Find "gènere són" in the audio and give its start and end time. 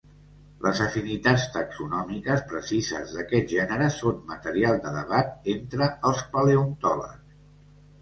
3.59-4.19